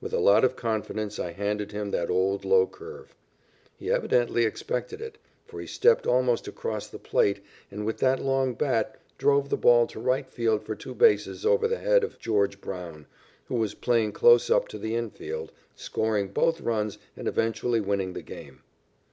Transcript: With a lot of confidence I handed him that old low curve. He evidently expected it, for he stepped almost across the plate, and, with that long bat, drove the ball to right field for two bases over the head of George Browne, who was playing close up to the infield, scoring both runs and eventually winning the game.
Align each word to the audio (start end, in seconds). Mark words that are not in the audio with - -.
With 0.00 0.12
a 0.12 0.18
lot 0.18 0.42
of 0.44 0.56
confidence 0.56 1.20
I 1.20 1.30
handed 1.30 1.70
him 1.70 1.92
that 1.92 2.10
old 2.10 2.44
low 2.44 2.66
curve. 2.66 3.14
He 3.76 3.92
evidently 3.92 4.44
expected 4.44 5.00
it, 5.00 5.18
for 5.46 5.60
he 5.60 5.68
stepped 5.68 6.04
almost 6.04 6.48
across 6.48 6.88
the 6.88 6.98
plate, 6.98 7.38
and, 7.70 7.86
with 7.86 7.98
that 7.98 8.18
long 8.20 8.54
bat, 8.54 8.96
drove 9.18 9.50
the 9.50 9.56
ball 9.56 9.86
to 9.86 10.00
right 10.00 10.28
field 10.28 10.64
for 10.64 10.74
two 10.74 10.96
bases 10.96 11.46
over 11.46 11.68
the 11.68 11.78
head 11.78 12.02
of 12.02 12.18
George 12.18 12.60
Browne, 12.60 13.06
who 13.46 13.54
was 13.54 13.74
playing 13.74 14.10
close 14.10 14.50
up 14.50 14.66
to 14.66 14.78
the 14.78 14.96
infield, 14.96 15.52
scoring 15.76 16.30
both 16.30 16.60
runs 16.60 16.98
and 17.16 17.28
eventually 17.28 17.78
winning 17.80 18.14
the 18.14 18.22
game. 18.22 18.62